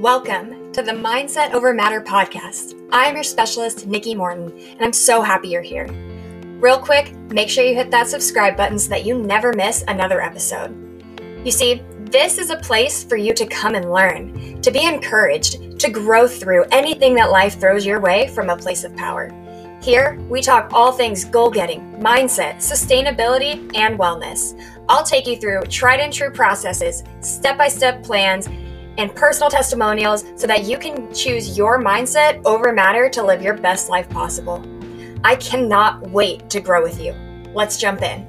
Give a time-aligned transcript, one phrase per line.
[0.00, 2.78] Welcome to the Mindset Over Matter podcast.
[2.92, 5.86] I am your specialist, Nikki Morton, and I'm so happy you're here.
[6.60, 10.20] Real quick, make sure you hit that subscribe button so that you never miss another
[10.20, 10.76] episode.
[11.46, 15.80] You see, this is a place for you to come and learn, to be encouraged,
[15.80, 19.32] to grow through anything that life throws your way from a place of power.
[19.80, 24.60] Here, we talk all things goal getting, mindset, sustainability, and wellness.
[24.90, 28.46] I'll take you through tried and true processes, step by step plans,
[28.98, 33.54] and personal testimonials so that you can choose your mindset over matter to live your
[33.54, 34.64] best life possible.
[35.24, 37.12] I cannot wait to grow with you.
[37.54, 38.26] Let's jump in.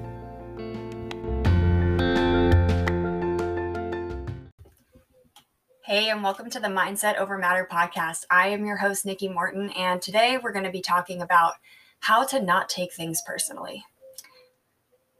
[5.84, 8.26] Hey, and welcome to the Mindset Over Matter podcast.
[8.30, 11.54] I am your host, Nikki Morton, and today we're going to be talking about
[12.00, 13.86] how to not take things personally.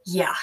[0.04, 0.34] Yeah,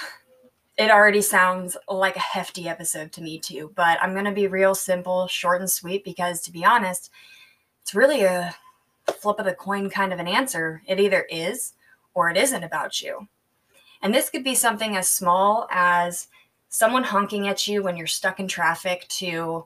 [0.76, 4.46] it already sounds like a hefty episode to me, too, but I'm going to be
[4.46, 7.10] real simple, short, and sweet because, to be honest,
[7.82, 8.54] it's really a
[9.20, 10.82] flip of the coin kind of an answer.
[10.86, 11.74] It either is
[12.14, 13.26] or it isn't about you.
[14.02, 16.28] And this could be something as small as
[16.68, 19.64] someone honking at you when you're stuck in traffic to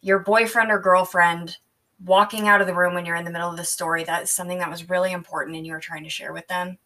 [0.00, 1.56] your boyfriend or girlfriend
[2.04, 4.58] walking out of the room when you're in the middle of the story that's something
[4.58, 6.78] that was really important and you were trying to share with them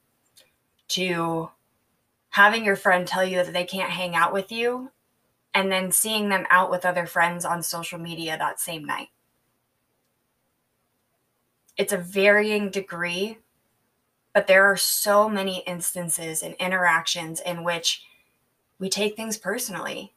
[0.88, 1.48] to
[2.34, 4.90] having your friend tell you that they can't hang out with you
[5.52, 9.08] and then seeing them out with other friends on social media that same night
[11.76, 13.38] it's a varying degree
[14.32, 18.02] but there are so many instances and interactions in which
[18.78, 20.12] we take things personally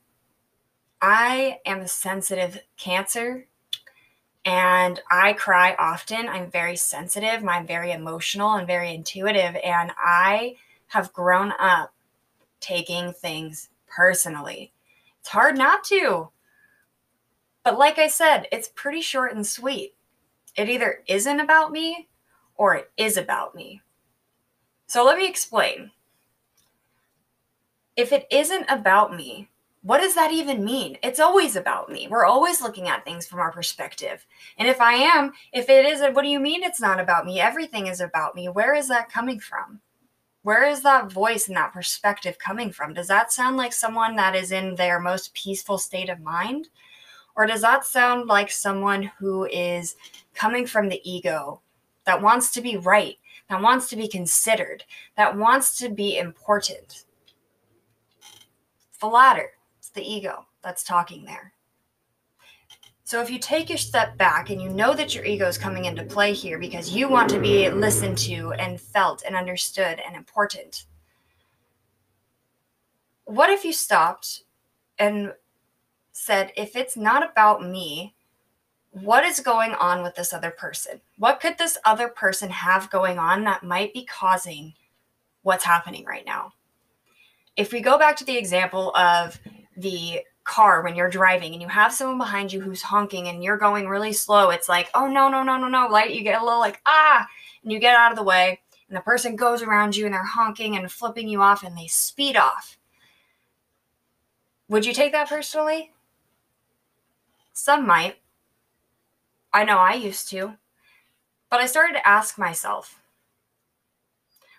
[1.02, 3.46] I am a sensitive cancer
[4.44, 6.28] and I cry often.
[6.28, 9.56] I'm very sensitive, I'm very emotional and very intuitive.
[9.64, 10.56] And I
[10.88, 11.94] have grown up
[12.68, 14.74] taking things personally.
[15.20, 16.30] It's hard not to.
[17.64, 19.96] But like I said, it's pretty short and sweet.
[20.56, 22.08] It either isn't about me
[22.56, 23.82] or it is about me.
[24.88, 25.92] So let me explain.
[27.96, 29.50] If it isn't about me,
[29.82, 30.98] what does that even mean?
[31.04, 32.08] It's always about me.
[32.10, 34.26] We're always looking at things from our perspective.
[34.58, 37.40] And if I am, if it isn't, what do you mean it's not about me?
[37.40, 38.50] Everything is about me.
[38.50, 39.80] Where is that coming from?
[40.48, 42.94] Where is that voice and that perspective coming from?
[42.94, 46.70] Does that sound like someone that is in their most peaceful state of mind?
[47.36, 49.98] Or does that sound like someone who is
[50.34, 51.60] coming from the ego
[52.06, 53.18] that wants to be right,
[53.50, 54.86] that wants to be considered,
[55.18, 57.04] that wants to be important?
[59.02, 61.52] The latter it's the ego that's talking there.
[63.08, 65.86] So if you take your step back and you know that your ego is coming
[65.86, 70.14] into play here because you want to be listened to and felt and understood and
[70.14, 70.88] important,
[73.24, 74.44] what if you stopped
[75.00, 75.32] and
[76.12, 78.14] said, if it's not about me,
[78.92, 81.00] what is going on with this other person?
[81.18, 84.74] What could this other person have going on that might be causing
[85.44, 86.52] what's happening right now?
[87.56, 89.40] If we go back to the example of
[89.78, 93.58] the car when you're driving and you have someone behind you who's honking and you're
[93.58, 95.88] going really slow, it's like, oh no, no, no, no, no.
[95.88, 97.28] Like you get a little like, ah,
[97.62, 100.24] and you get out of the way, and the person goes around you and they're
[100.24, 102.78] honking and flipping you off and they speed off.
[104.70, 105.92] Would you take that personally?
[107.54, 108.16] Some might.
[109.54, 110.54] I know I used to.
[111.50, 113.02] But I started to ask myself,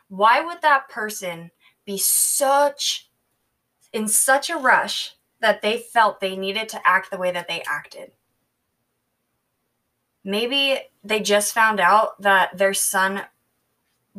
[0.08, 1.50] why would that person
[1.84, 3.10] be such
[3.92, 7.62] in such a rush that they felt they needed to act the way that they
[7.66, 8.12] acted.
[10.24, 13.22] Maybe they just found out that their son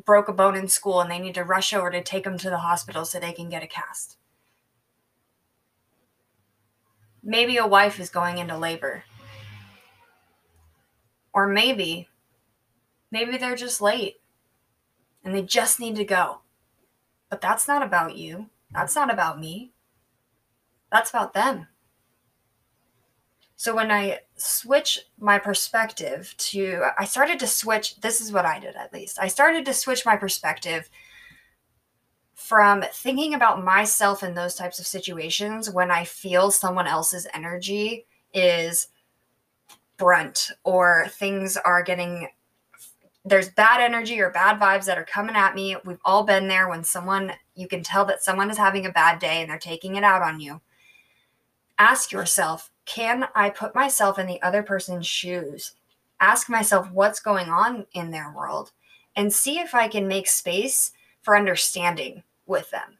[0.06, 2.50] broke a bone in school and they need to rush over to take him to
[2.50, 4.18] the hospital so they can get a cast.
[7.22, 9.04] Maybe a wife is going into labor.
[11.34, 12.08] Or maybe,
[13.12, 14.22] maybe they're just late
[15.24, 16.40] and they just need to go.
[17.30, 18.50] But that's not about you.
[18.72, 19.74] That's not about me.
[20.92, 21.68] That's about them.
[23.56, 28.58] So when I switch my perspective to, I started to switch, this is what I
[28.58, 29.20] did at least.
[29.20, 30.90] I started to switch my perspective
[32.36, 38.06] from thinking about myself in those types of situations when I feel someone else's energy
[38.34, 38.88] is
[39.98, 42.30] brunt or things are getting
[43.26, 45.76] there's bad energy or bad vibes that are coming at me.
[45.86, 49.20] We've all been there when someone, you can tell that someone is having a bad
[49.20, 50.62] day and they're taking it out on you.
[51.80, 55.74] Ask yourself, can I put myself in the other person's shoes?
[56.20, 58.72] Ask myself what's going on in their world
[59.16, 60.92] and see if I can make space
[61.22, 62.98] for understanding with them.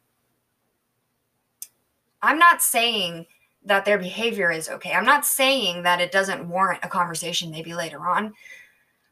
[2.22, 3.26] I'm not saying
[3.64, 4.92] that their behavior is okay.
[4.92, 8.32] I'm not saying that it doesn't warrant a conversation maybe later on.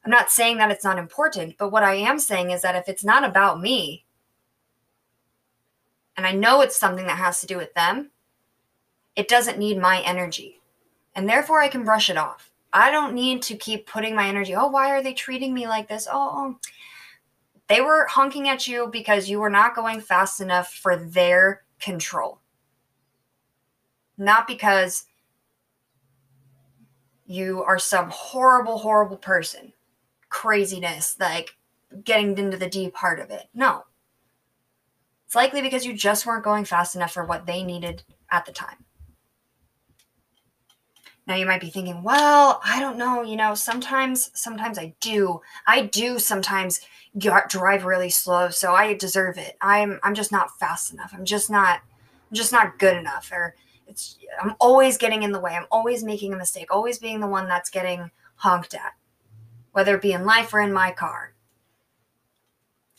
[0.05, 2.89] I'm not saying that it's not important, but what I am saying is that if
[2.89, 4.07] it's not about me,
[6.17, 8.11] and I know it's something that has to do with them,
[9.19, 10.61] it doesn't need my energy.
[11.17, 12.53] And therefore, I can brush it off.
[12.73, 15.89] I don't need to keep putting my energy, oh, why are they treating me like
[15.89, 16.07] this?
[16.11, 16.59] Oh, oh,
[17.67, 22.39] they were honking at you because you were not going fast enough for their control.
[24.17, 25.07] Not because
[27.27, 29.73] you are some horrible, horrible person,
[30.29, 31.57] craziness, like
[32.05, 33.49] getting into the deep part of it.
[33.53, 33.85] No.
[35.27, 38.53] It's likely because you just weren't going fast enough for what they needed at the
[38.53, 38.85] time.
[41.29, 45.43] Now you might be thinking, well, I don't know, you know, sometimes sometimes I do.
[45.67, 46.81] I do sometimes
[47.19, 49.59] get, drive really slow, so I deserve it.
[49.61, 51.13] I'm I'm just not fast enough.
[51.13, 51.83] I'm just not
[52.31, 53.55] I'm just not good enough or
[53.87, 55.55] it's I'm always getting in the way.
[55.55, 58.95] I'm always making a mistake, always being the one that's getting honked at.
[59.73, 61.35] Whether it be in life or in my car.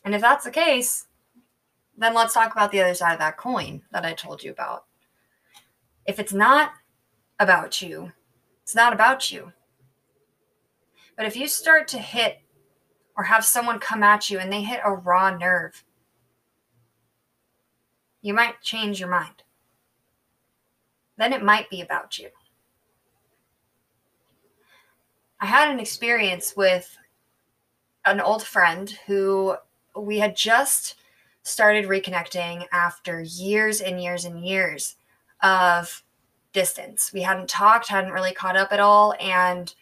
[0.05, 1.07] And if that's the case,
[1.97, 4.85] then let's talk about the other side of that coin that I told you about.
[6.05, 6.73] If it's not
[7.39, 8.11] about you,
[8.69, 9.51] it's not about you.
[11.17, 12.39] But if you start to hit
[13.17, 15.83] or have someone come at you and they hit a raw nerve,
[18.21, 19.41] you might change your mind.
[21.17, 22.29] Then it might be about you.
[25.39, 26.95] I had an experience with
[28.05, 29.55] an old friend who
[29.97, 30.93] we had just
[31.41, 34.95] started reconnecting after years and years and years
[35.41, 36.03] of
[36.53, 37.11] distance.
[37.13, 39.13] We hadn't talked, hadn't really caught up at all.
[39.19, 39.73] And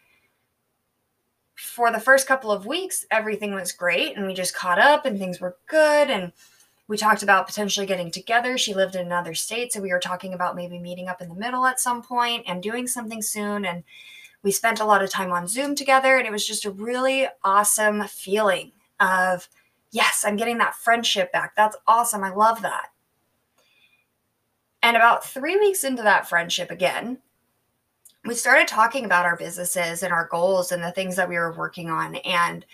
[1.55, 4.15] for the first couple of weeks, everything was great.
[4.15, 6.09] And we just caught up and things were good.
[6.09, 6.31] And
[6.87, 8.57] we talked about potentially getting together.
[8.57, 9.73] She lived in another state.
[9.73, 12.61] So we were talking about maybe meeting up in the middle at some point and
[12.63, 13.65] doing something soon.
[13.65, 13.83] And
[14.43, 16.17] we spent a lot of time on Zoom together.
[16.17, 19.49] And it was just a really awesome feeling of,
[19.91, 21.55] yes, I'm getting that friendship back.
[21.55, 22.23] That's awesome.
[22.23, 22.89] I love that.
[24.87, 27.17] And about three weeks into that friendship again,
[28.23, 31.51] we started talking about our businesses and our goals and the things that we were
[31.51, 32.15] working on.
[32.15, 32.65] And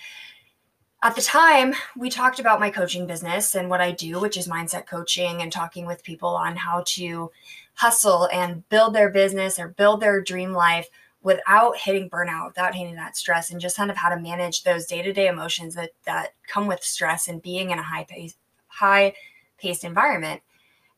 [1.01, 4.47] at the time, we talked about my coaching business and what I do, which is
[4.47, 7.31] mindset coaching and talking with people on how to
[7.73, 10.89] hustle and build their business or build their dream life
[11.23, 14.85] without hitting burnout, without hitting that stress, and just kind of how to manage those
[14.85, 18.35] day-to-day emotions that that come with stress and being in a high pace,
[18.67, 19.15] high
[19.57, 20.43] paced environment.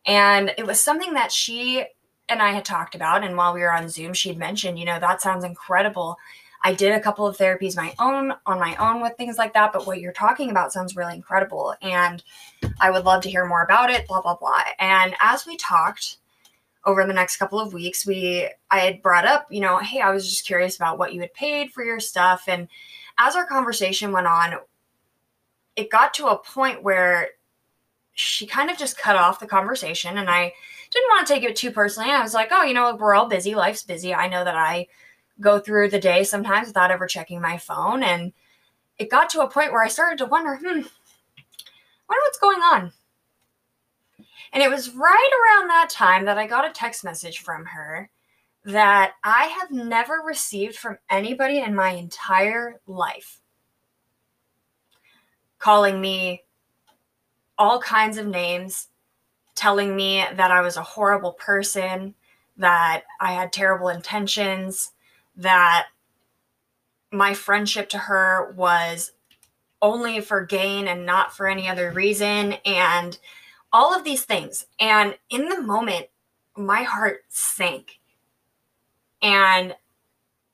[0.06, 1.86] And it was something that she
[2.30, 3.24] and I had talked about.
[3.24, 6.18] And while we were on Zoom, she'd mentioned, you know, that sounds incredible.
[6.64, 9.72] I did a couple of therapies my own on my own with things like that,
[9.72, 11.76] but what you're talking about sounds really incredible.
[11.82, 12.24] And
[12.80, 14.64] I would love to hear more about it, blah, blah, blah.
[14.80, 16.18] And as we talked
[16.84, 20.12] over the next couple of weeks, we I had brought up, you know, hey, I
[20.12, 22.46] was just curious about what you had paid for your stuff.
[22.48, 22.68] And
[23.20, 24.56] as our conversation went on,
[25.76, 27.30] it got to a point where
[28.16, 30.54] she kind of just cut off the conversation and I
[30.90, 32.10] didn't want to take it too personally.
[32.10, 33.54] I was like, oh, you know, we're all busy.
[33.54, 34.16] Life's busy.
[34.16, 34.88] I know that I
[35.42, 38.04] go through the day sometimes without ever checking my phone.
[38.04, 38.32] And
[38.98, 40.88] it got to a point where I started to wonder, hmm, wonder
[42.08, 42.94] what's going on.
[44.54, 48.10] And it was right around that time that I got a text message from her
[48.64, 53.42] that I have never received from anybody in my entire life.
[55.60, 56.45] Calling me
[57.58, 58.88] all kinds of names
[59.56, 62.16] telling me that I was a horrible person,
[62.58, 64.92] that I had terrible intentions,
[65.38, 65.88] that
[67.12, 69.12] my friendship to her was
[69.82, 73.18] only for gain and not for any other reason, and
[73.72, 74.66] all of these things.
[74.80, 76.08] And in the moment,
[76.58, 78.00] my heart sank.
[79.22, 79.76] And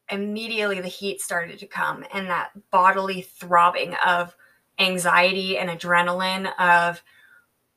[0.09, 4.35] immediately the heat started to come, and that bodily throbbing of
[4.81, 7.01] anxiety and adrenaline of,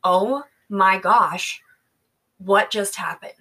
[0.03, 1.63] oh my gosh,
[2.39, 3.33] what just happened?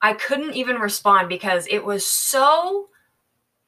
[0.00, 2.88] I couldn't even respond because it was so,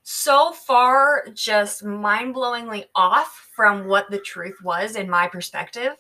[0.03, 5.93] so far just mind blowingly off from what the truth was in my perspective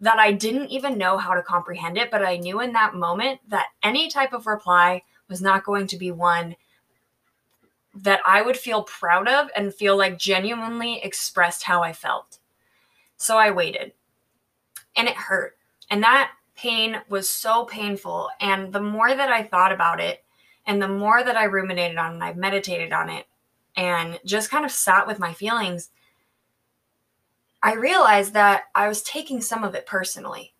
[0.00, 2.10] that I didn't even know how to comprehend it.
[2.10, 5.96] But I knew in that moment that any type of reply was not going to
[5.96, 6.56] be one
[8.02, 12.38] that I would feel proud of and feel like genuinely expressed how I felt.
[13.16, 13.92] So I waited
[14.96, 15.56] and it hurt.
[15.90, 18.28] And that pain was so painful.
[18.40, 20.24] And the more that I thought about it
[20.66, 23.26] and the more that I ruminated on it, and I meditated on it
[23.76, 25.90] and just kind of sat with my feelings,
[27.62, 30.54] I realized that I was taking some of it personally.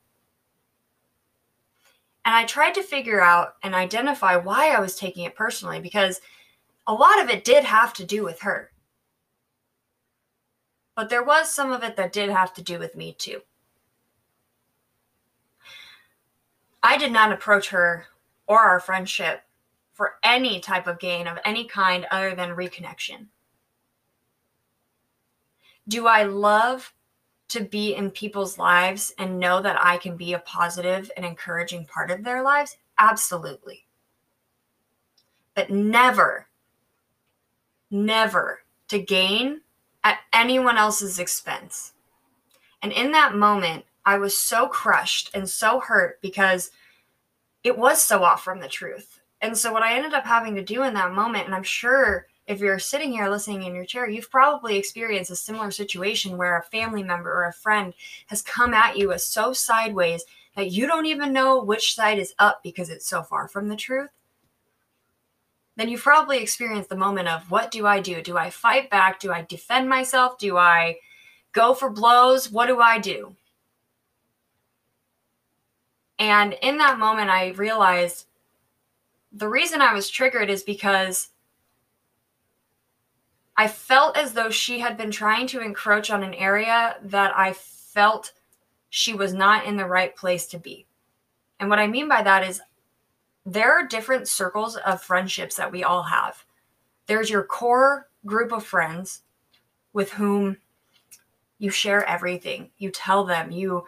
[2.25, 6.21] And I tried to figure out and identify why I was taking it personally because
[6.89, 8.73] a lot of it did have to do with her.
[10.97, 13.43] But there was some of it that did have to do with me too.
[16.83, 18.07] I did not approach her
[18.47, 19.43] or our friendship
[19.93, 23.27] for any type of gain of any kind other than reconnection.
[25.87, 26.95] Do I love
[27.49, 31.85] to be in people's lives and know that I can be a positive and encouraging
[31.85, 32.79] part of their lives?
[32.99, 33.87] Absolutely.
[35.55, 36.48] But never,
[37.91, 39.61] never to gain
[40.05, 41.93] at anyone else's expense.
[42.83, 46.71] And in that moment, I was so crushed and so hurt because
[47.65, 49.21] it was so off from the truth.
[49.41, 52.27] And so, what I ended up having to do in that moment, and I'm sure
[52.47, 56.57] if you're sitting here listening in your chair, you've probably experienced a similar situation where
[56.57, 57.93] a family member or a friend
[58.29, 60.25] has come at you as so sideways
[60.57, 63.77] that you don't even know which side is up because it's so far from the
[63.77, 64.11] truth.
[65.79, 68.21] Then you've probably experienced the moment of what do I do?
[68.21, 69.21] Do I fight back?
[69.21, 70.37] Do I defend myself?
[70.37, 70.97] Do I
[71.53, 72.51] go for blows?
[72.51, 73.37] What do I do?
[76.19, 78.27] And in that moment, I realized
[79.31, 81.29] the reason I was triggered is because
[83.57, 87.53] I felt as though she had been trying to encroach on an area that I
[87.53, 88.33] felt
[88.91, 90.87] she was not in the right place to be.
[91.61, 92.61] And what I mean by that is
[93.53, 96.45] there are different circles of friendships that we all have.
[97.07, 99.23] There's your core group of friends
[99.95, 100.59] with whom
[101.59, 102.71] you share everything.
[102.77, 103.87] You tell them, you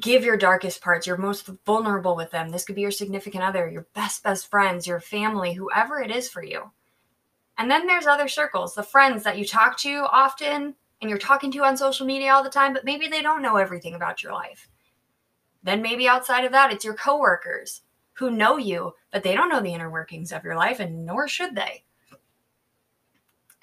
[0.00, 2.50] give your darkest parts, you're most vulnerable with them.
[2.50, 6.28] This could be your significant other, your best, best friends, your family, whoever it is
[6.28, 6.72] for you.
[7.58, 11.52] And then there's other circles, the friends that you talk to often and you're talking
[11.52, 14.32] to on social media all the time, but maybe they don't know everything about your
[14.32, 14.68] life.
[15.62, 17.82] Then maybe outside of that, it's your coworkers
[18.22, 21.26] who know you, but they don't know the inner workings of your life, and nor
[21.26, 21.82] should they.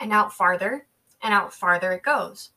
[0.02, 0.86] And out farther
[1.24, 2.50] and out farther it goes.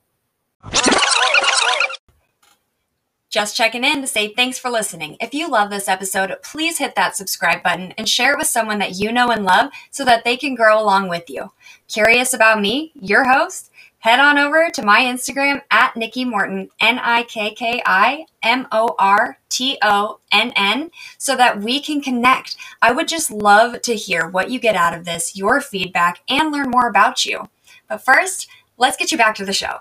[3.30, 5.16] Just checking in to say thanks for listening.
[5.20, 8.80] If you love this episode, please hit that subscribe button and share it with someone
[8.80, 11.52] that you know and love so that they can grow along with you.
[11.86, 13.70] Curious about me, your host?
[14.02, 18.66] Head on over to my Instagram at Nikki Morton, N I K K I M
[18.72, 22.56] O R T O N N, so that we can connect.
[22.82, 26.50] I would just love to hear what you get out of this, your feedback, and
[26.50, 27.48] learn more about you.
[27.88, 29.76] But first, let's get you back to the show.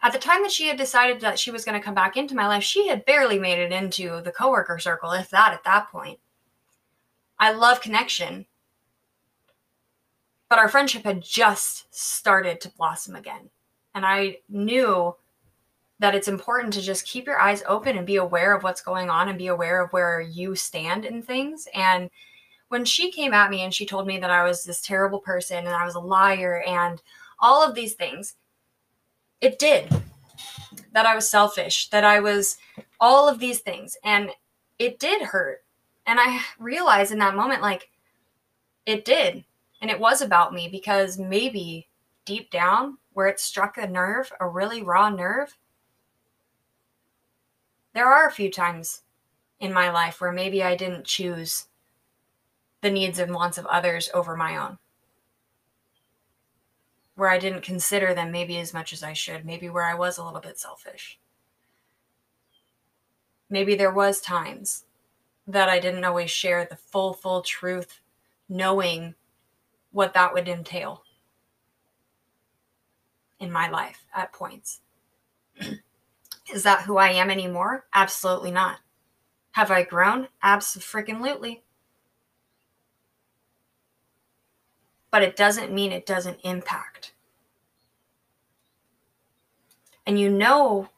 [0.00, 2.36] At the time that she had decided that she was going to come back into
[2.36, 5.90] my life, she had barely made it into the coworker circle, if that at that
[5.90, 6.20] point.
[7.36, 8.46] I love connection,
[10.48, 13.50] but our friendship had just started to blossom again.
[13.94, 15.14] And I knew
[16.00, 19.08] that it's important to just keep your eyes open and be aware of what's going
[19.08, 21.68] on and be aware of where you stand in things.
[21.72, 22.10] And
[22.68, 25.58] when she came at me and she told me that I was this terrible person
[25.58, 27.00] and I was a liar and
[27.38, 28.34] all of these things,
[29.40, 29.88] it did.
[30.92, 32.56] That I was selfish, that I was
[33.00, 33.96] all of these things.
[34.02, 34.30] And
[34.78, 35.64] it did hurt.
[36.06, 37.88] And I realized in that moment, like,
[38.86, 39.44] it did.
[39.80, 41.88] And it was about me because maybe
[42.24, 45.56] deep down, where it struck a nerve, a really raw nerve,
[47.92, 49.02] there are a few times
[49.60, 51.66] in my life where maybe I didn't choose
[52.80, 54.78] the needs and wants of others over my own
[57.14, 60.18] where I didn't consider them maybe as much as I should, maybe where I was
[60.18, 61.18] a little bit selfish.
[63.48, 64.84] Maybe there was times
[65.46, 68.00] that I didn't always share the full full truth
[68.48, 69.14] knowing
[69.94, 71.02] what that would entail
[73.40, 74.80] in my life at points.
[76.52, 77.86] Is that who I am anymore?
[77.94, 78.80] Absolutely not.
[79.52, 80.28] Have I grown?
[80.42, 81.64] Absolutely.
[85.14, 87.12] but it doesn't mean it doesn't impact.
[90.06, 90.88] And you know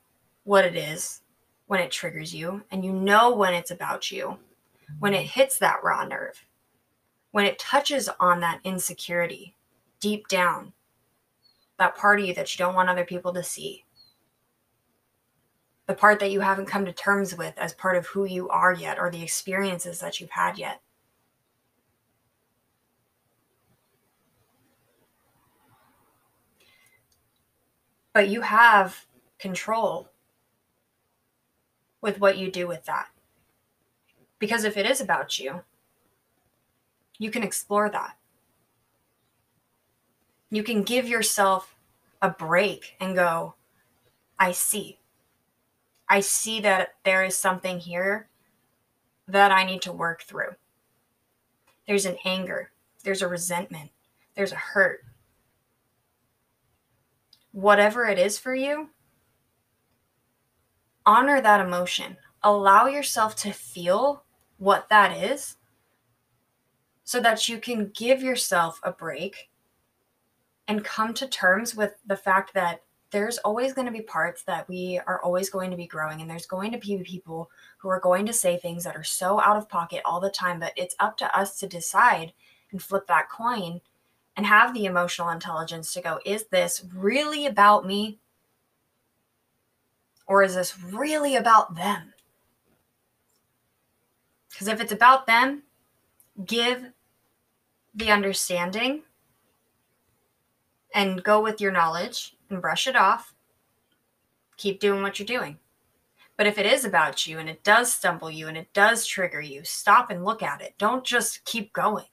[0.45, 1.21] what it is
[1.67, 4.39] when it triggers you, and you know when it's about you,
[5.01, 6.47] when it hits that raw nerve,
[7.37, 9.55] when it touches on that insecurity
[10.01, 10.73] deep down,
[11.79, 13.85] that part of you that you don't want other people to see,
[15.87, 18.73] the part that you haven't come to terms with as part of who you are
[18.73, 20.81] yet, or the experiences that you've had yet.
[28.15, 29.05] but you have
[29.39, 30.09] control
[32.01, 33.09] with what you do with that.
[34.39, 35.61] Because if it is about you,
[37.19, 38.17] you can explore that.
[40.51, 41.75] You can give yourself
[42.23, 43.55] a break and go,
[44.39, 44.99] I see.
[46.09, 48.29] I see that there is something here
[49.27, 50.55] that I need to work through.
[51.87, 52.71] There's an anger,
[53.05, 53.91] there's a resentment,
[54.35, 55.05] there's a hurt.
[57.53, 58.91] Whatever it is for you,
[61.05, 62.17] honor that emotion.
[62.43, 64.25] Allow yourself to feel
[64.59, 65.56] what that is
[67.07, 69.49] so that you can give yourself a break
[70.67, 72.83] and come to terms with the fact that
[73.13, 76.29] there's always going to be parts that we are always going to be growing and
[76.29, 77.49] there's going to be people
[77.79, 80.59] who are going to say things that are so out of pocket all the time
[80.59, 82.33] but it's up to us to decide
[82.73, 83.81] and flip that coin
[84.37, 88.19] and have the emotional intelligence to go is this really about me?
[90.27, 92.13] Or is this really about them?
[94.51, 95.63] Because if it's about them
[96.45, 96.93] give
[97.97, 99.03] the understanding
[100.95, 103.35] and go with your knowledge and brush it off.
[104.57, 105.59] Keep doing what you're doing.
[106.37, 109.41] But if it is about you and it does stumble you and it does trigger
[109.41, 110.75] you, stop and look at it.
[110.77, 112.05] Don't just keep going.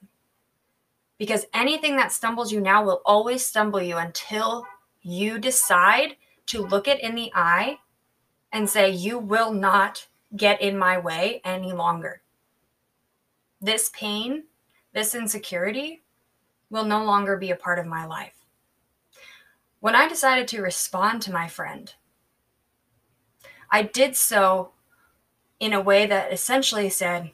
[1.18, 4.66] Because anything that stumbles you now will always stumble you until
[5.02, 7.78] you decide to look it in the eye
[8.50, 12.22] and say, You will not get in my way any longer.
[13.60, 14.44] This pain,
[14.94, 16.02] this insecurity
[16.70, 18.44] will no longer be a part of my life.
[19.80, 21.92] When I decided to respond to my friend,
[23.70, 24.70] I did so
[25.60, 27.32] in a way that essentially said,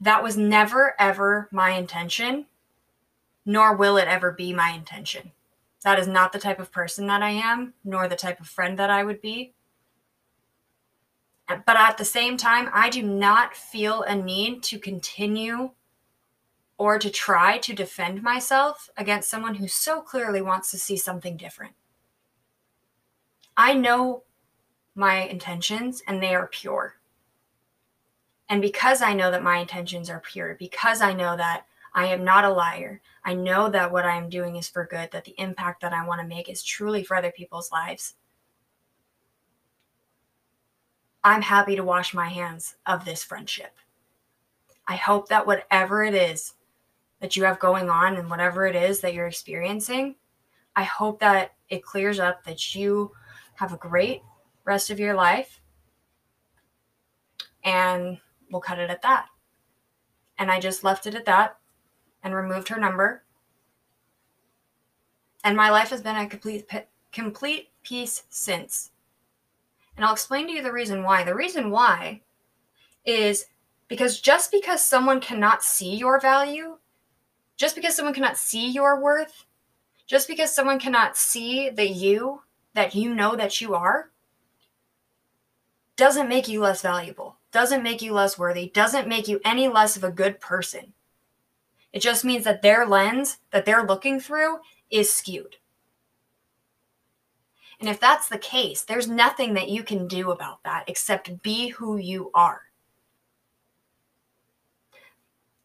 [0.00, 2.46] That was never, ever my intention,
[3.44, 5.32] nor will it ever be my intention.
[5.82, 8.78] That is not the type of person that I am, nor the type of friend
[8.78, 9.54] that I would be.
[11.48, 15.70] But at the same time, I do not feel a need to continue
[16.78, 21.36] or to try to defend myself against someone who so clearly wants to see something
[21.36, 21.74] different.
[23.56, 24.24] I know
[24.94, 26.96] my intentions and they are pure.
[28.48, 32.24] And because I know that my intentions are pure, because I know that I am
[32.24, 35.34] not a liar, I know that what I am doing is for good, that the
[35.38, 38.14] impact that I want to make is truly for other people's lives.
[41.26, 43.74] I'm happy to wash my hands of this friendship.
[44.86, 46.54] I hope that whatever it is
[47.18, 50.14] that you have going on and whatever it is that you're experiencing,
[50.76, 53.10] I hope that it clears up, that you
[53.56, 54.22] have a great
[54.64, 55.60] rest of your life.
[57.64, 58.18] And
[58.52, 59.26] we'll cut it at that.
[60.38, 61.58] And I just left it at that
[62.22, 63.24] and removed her number.
[65.42, 66.70] And my life has been a complete
[67.10, 68.92] complete peace since.
[69.96, 71.24] And I'll explain to you the reason why.
[71.24, 72.20] The reason why
[73.04, 73.46] is
[73.88, 76.78] because just because someone cannot see your value
[77.56, 79.46] just because someone cannot see your worth,
[80.06, 82.42] just because someone cannot see the you
[82.74, 84.10] that you know that you are,
[85.96, 89.96] doesn't make you less valuable, doesn't make you less worthy, doesn't make you any less
[89.96, 90.92] of a good person.
[91.92, 94.58] It just means that their lens that they're looking through
[94.90, 95.56] is skewed.
[97.80, 101.68] And if that's the case, there's nothing that you can do about that except be
[101.68, 102.62] who you are.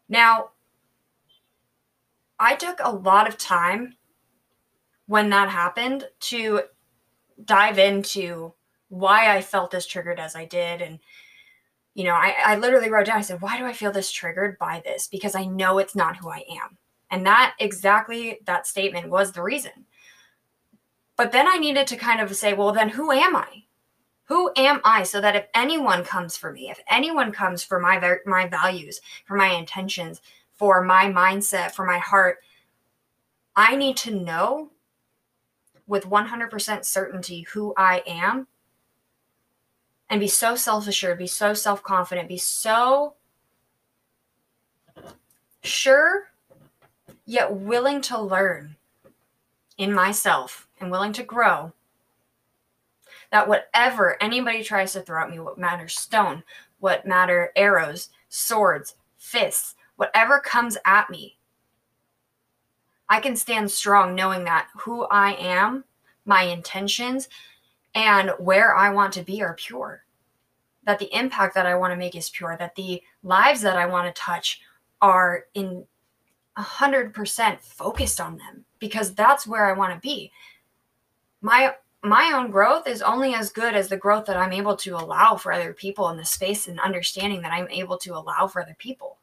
[0.10, 0.50] Now,
[2.38, 3.96] I took a lot of time
[5.06, 6.64] when that happened to
[7.46, 8.54] dive into
[8.90, 10.82] why I felt as triggered as I did.
[10.82, 11.00] And,
[11.94, 14.58] you know, I, I literally wrote down, I said, why do I feel this triggered
[14.60, 15.08] by this?
[15.08, 16.78] Because I know it's not who I am.
[17.10, 19.86] And that exactly that statement was the reason.
[21.22, 23.66] But then I needed to kind of say, well, then who am I?
[24.24, 25.04] Who am I?
[25.04, 29.36] So that if anyone comes for me, if anyone comes for my my values, for
[29.36, 30.20] my intentions,
[30.52, 32.40] for my mindset, for my heart,
[33.56, 34.72] I need to know
[35.86, 38.48] with 100% certainty who I am
[40.10, 43.14] and be so self assured, be so self confident, be so
[45.62, 46.32] sure,
[47.28, 48.76] yet willing to learn
[49.78, 51.74] in myself and willing to grow.
[53.32, 56.44] That whatever anybody tries to throw at me, what matter stone,
[56.80, 61.38] what matter arrows, swords, fists, whatever comes at me,
[63.08, 65.84] I can stand strong knowing that who I am,
[66.26, 67.30] my intentions,
[67.94, 70.04] and where I want to be are pure.
[70.86, 72.56] That the impact that I want to make is pure.
[72.58, 74.62] That the lives that I want to touch
[75.02, 75.86] are in
[76.58, 80.32] 100% focused on them because that's where I want to be.
[81.42, 84.96] My my own growth is only as good as the growth that I'm able to
[84.96, 88.62] allow for other people in the space and understanding that I'm able to allow for
[88.62, 89.18] other people.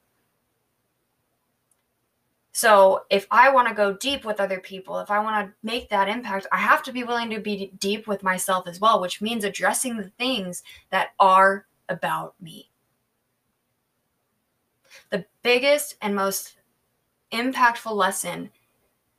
[2.53, 5.89] So if I want to go deep with other people, if I want to make
[5.91, 9.21] that impact, I have to be willing to be deep with myself as well, which
[9.21, 12.71] means addressing the things that are about me.
[15.11, 16.57] The biggest and most
[17.33, 18.51] impactful lesson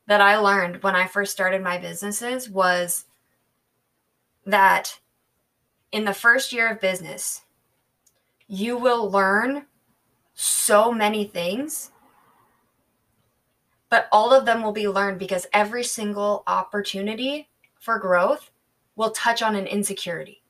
[0.10, 3.06] that I learned when I first started my businesses was
[4.44, 5.00] that
[5.92, 7.44] in the first year of business,
[8.48, 9.68] you will learn
[10.34, 11.92] so many things,
[13.90, 17.48] but all of them will be learned because every single opportunity
[17.80, 18.50] for growth
[18.96, 20.42] will touch on an insecurity.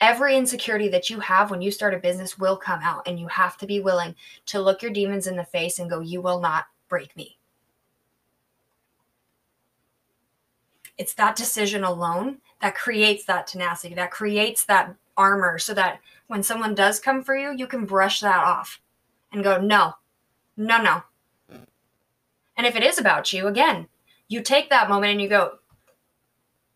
[0.00, 3.28] Every insecurity that you have when you start a business will come out, and you
[3.28, 6.40] have to be willing to look your demons in the face and go, You will
[6.40, 7.37] not break me.
[10.98, 16.42] It's that decision alone that creates that tenacity, that creates that armor so that when
[16.42, 18.80] someone does come for you, you can brush that off
[19.32, 19.94] and go, no,
[20.56, 21.02] no, no.
[22.56, 23.86] And if it is about you, again,
[24.26, 25.58] you take that moment and you go,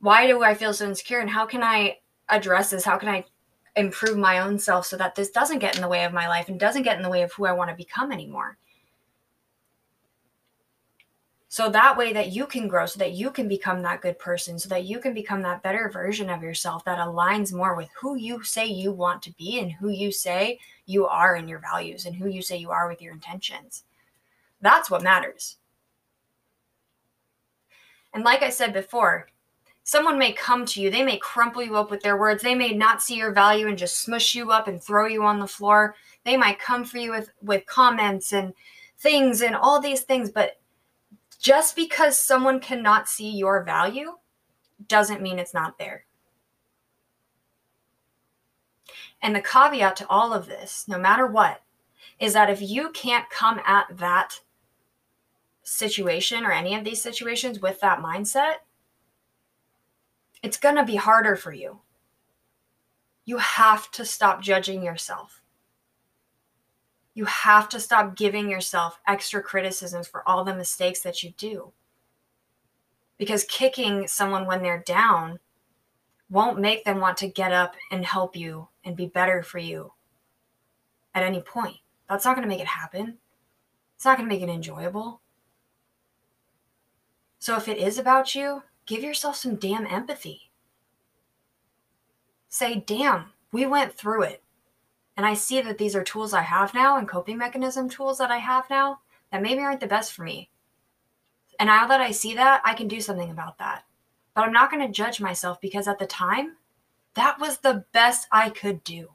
[0.00, 1.20] why do I feel so insecure?
[1.20, 2.84] And how can I address this?
[2.84, 3.24] How can I
[3.76, 6.48] improve my own self so that this doesn't get in the way of my life
[6.48, 8.56] and doesn't get in the way of who I want to become anymore?
[11.52, 14.58] So that way that you can grow, so that you can become that good person,
[14.58, 18.14] so that you can become that better version of yourself that aligns more with who
[18.14, 22.06] you say you want to be and who you say you are in your values
[22.06, 23.84] and who you say you are with your intentions.
[24.62, 25.58] That's what matters.
[28.14, 29.28] And like I said before,
[29.84, 32.72] someone may come to you, they may crumple you up with their words, they may
[32.72, 35.96] not see your value and just smush you up and throw you on the floor.
[36.24, 38.54] They might come for you with with comments and
[39.00, 40.61] things and all these things, but
[41.42, 44.12] just because someone cannot see your value
[44.86, 46.06] doesn't mean it's not there.
[49.20, 51.62] And the caveat to all of this, no matter what,
[52.20, 54.40] is that if you can't come at that
[55.64, 58.54] situation or any of these situations with that mindset,
[60.44, 61.80] it's going to be harder for you.
[63.24, 65.41] You have to stop judging yourself
[67.14, 71.72] you have to stop giving yourself extra criticisms for all the mistakes that you do.
[73.18, 75.38] Because kicking someone when they're down
[76.30, 79.92] won't make them want to get up and help you and be better for you
[81.14, 81.76] at any point.
[82.08, 83.18] That's not going to make it happen.
[83.96, 85.20] It's not going to make it enjoyable.
[87.38, 90.50] So if it is about you, give yourself some damn empathy.
[92.48, 94.42] Say, damn, we went through it
[95.16, 98.30] and I see that these are tools I have now and coping mechanism tools that
[98.30, 100.50] I have now that maybe aren't the best for me.
[101.58, 103.84] And now that I see that, I can do something about that.
[104.34, 106.56] But I'm not going to judge myself because at the time,
[107.14, 109.10] that was the best I could do.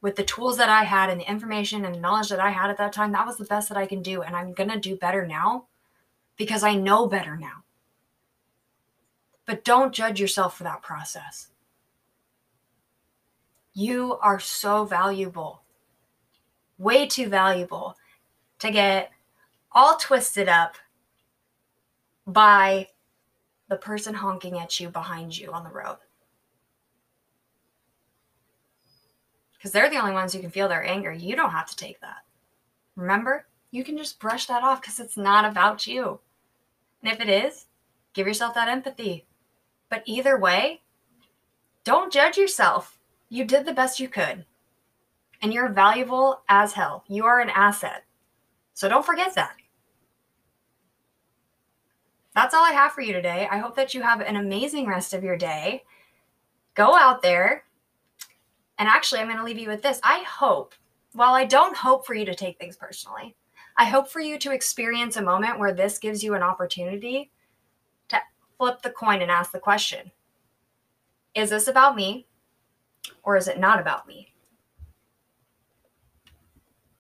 [0.00, 2.70] With the tools that I had and the information and the knowledge that I had
[2.70, 4.22] at that time, that was the best that I can do.
[4.22, 5.66] And I'm going to do better now
[6.36, 7.64] because I know better now.
[9.44, 11.49] But don't judge yourself for that process.
[13.80, 15.62] You are so valuable,
[16.76, 17.96] way too valuable
[18.58, 19.10] to get
[19.72, 20.74] all twisted up
[22.26, 22.88] by
[23.70, 25.96] the person honking at you behind you on the road.
[29.54, 31.10] Because they're the only ones who can feel their anger.
[31.10, 32.18] You don't have to take that.
[32.96, 36.20] Remember, you can just brush that off because it's not about you.
[37.02, 37.64] And if it is,
[38.12, 39.24] give yourself that empathy.
[39.88, 40.82] But either way,
[41.82, 42.98] don't judge yourself.
[43.30, 44.44] You did the best you could.
[45.40, 47.04] And you're valuable as hell.
[47.08, 48.04] You are an asset.
[48.74, 49.54] So don't forget that.
[52.34, 53.48] That's all I have for you today.
[53.50, 55.84] I hope that you have an amazing rest of your day.
[56.74, 57.64] Go out there.
[58.78, 60.00] And actually, I'm going to leave you with this.
[60.02, 60.74] I hope,
[61.12, 63.36] while I don't hope for you to take things personally,
[63.76, 67.30] I hope for you to experience a moment where this gives you an opportunity
[68.08, 68.20] to
[68.58, 70.10] flip the coin and ask the question
[71.34, 72.26] Is this about me?
[73.22, 74.29] Or is it not about me?